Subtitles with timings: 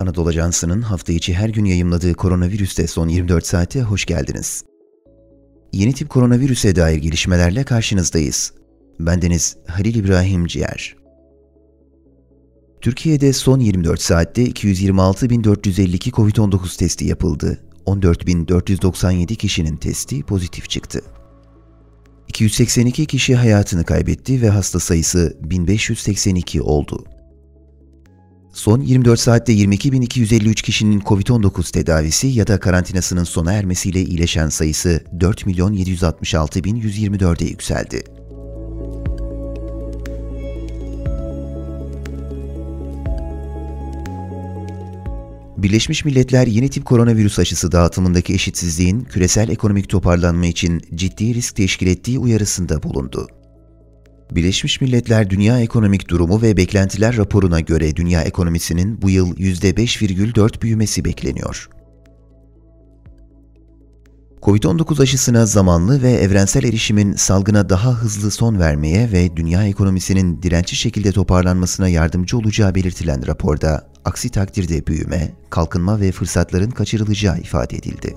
[0.00, 4.64] Anadolu Ajansı'nın hafta içi her gün yayımladığı koronavirüste son 24 saate hoş geldiniz.
[5.72, 8.52] Yeni tip koronavirüse dair gelişmelerle karşınızdayız.
[9.00, 10.96] Bendeniz Halil İbrahim Ciğer.
[12.80, 17.58] Türkiye'de son 24 saatte 226.452 COVID-19 testi yapıldı.
[17.86, 21.02] 14.497 kişinin testi pozitif çıktı.
[22.28, 27.04] 282 kişi hayatını kaybetti ve hasta sayısı 1582 oldu.
[28.64, 37.48] Son 24 saatte 22.253 kişinin COVID-19 tedavisi ya da karantinasının sona ermesiyle iyileşen sayısı 4.766.124'e
[37.48, 38.04] yükseldi.
[45.56, 51.86] Birleşmiş Milletler yeni tip koronavirüs aşısı dağıtımındaki eşitsizliğin küresel ekonomik toparlanma için ciddi risk teşkil
[51.86, 53.28] ettiği uyarısında bulundu.
[54.30, 61.04] Birleşmiş Milletler Dünya Ekonomik Durumu ve Beklentiler raporuna göre dünya ekonomisinin bu yıl %5,4 büyümesi
[61.04, 61.68] bekleniyor.
[64.42, 70.76] Covid-19 aşısına zamanlı ve evrensel erişimin salgına daha hızlı son vermeye ve dünya ekonomisinin dirençli
[70.76, 78.16] şekilde toparlanmasına yardımcı olacağı belirtilen raporda, aksi takdirde büyüme, kalkınma ve fırsatların kaçırılacağı ifade edildi.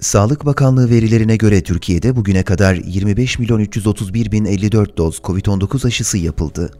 [0.00, 6.18] Sağlık Bakanlığı verilerine göre Türkiye'de bugüne kadar 25 milyon 331 bin 54 doz COVID-19 aşısı
[6.18, 6.70] yapıldı.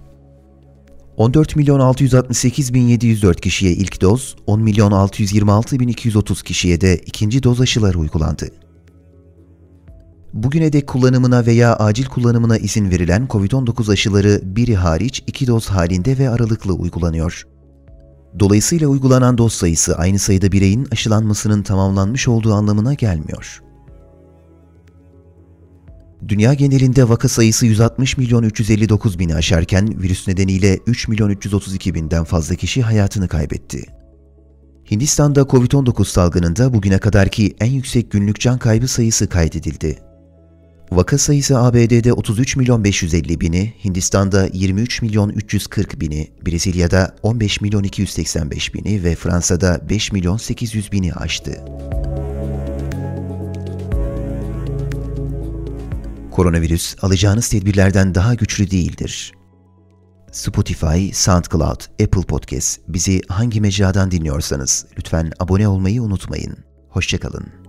[1.16, 6.96] 14 milyon 668 bin 704 kişiye ilk doz, 10 milyon 626 bin 230 kişiye de
[6.96, 8.48] ikinci doz aşıları uygulandı.
[10.32, 16.18] Bugüne dek kullanımına veya acil kullanımına izin verilen COVID-19 aşıları biri hariç iki doz halinde
[16.18, 17.46] ve aralıklı uygulanıyor.
[18.38, 23.62] Dolayısıyla uygulanan doz sayısı aynı sayıda bireyin aşılanmasının tamamlanmış olduğu anlamına gelmiyor.
[26.28, 32.24] Dünya genelinde vaka sayısı 160 milyon 359 bini aşarken virüs nedeniyle 3 milyon 332 binden
[32.24, 33.82] fazla kişi hayatını kaybetti.
[34.90, 39.98] Hindistan'da Covid-19 salgınında bugüne kadarki en yüksek günlük can kaybı sayısı kaydedildi.
[40.96, 47.82] Vaka sayısı ABD'de 33 milyon 550 bini, Hindistan'da 23 milyon 340 bini, Brezilya'da 15 milyon
[47.82, 51.64] 285 bini ve Fransa'da 5 milyon 800 bini aştı.
[56.30, 59.32] Koronavirüs alacağınız tedbirlerden daha güçlü değildir.
[60.32, 66.56] Spotify, SoundCloud, Apple Podcast bizi hangi mecradan dinliyorsanız lütfen abone olmayı unutmayın.
[66.88, 67.65] Hoşçakalın.